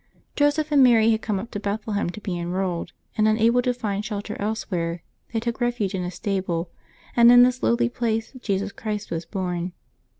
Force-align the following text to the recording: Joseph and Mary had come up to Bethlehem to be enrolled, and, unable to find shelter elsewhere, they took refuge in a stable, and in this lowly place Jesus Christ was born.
Joseph 0.35 0.71
and 0.71 0.81
Mary 0.81 1.11
had 1.11 1.21
come 1.21 1.37
up 1.39 1.51
to 1.51 1.59
Bethlehem 1.59 2.09
to 2.09 2.19
be 2.19 2.39
enrolled, 2.39 2.91
and, 3.15 3.27
unable 3.27 3.61
to 3.61 3.71
find 3.71 4.03
shelter 4.03 4.35
elsewhere, 4.41 5.03
they 5.31 5.39
took 5.39 5.61
refuge 5.61 5.93
in 5.93 6.01
a 6.01 6.09
stable, 6.09 6.71
and 7.15 7.31
in 7.31 7.43
this 7.43 7.61
lowly 7.61 7.87
place 7.87 8.31
Jesus 8.39 8.71
Christ 8.71 9.11
was 9.11 9.27
born. 9.27 9.73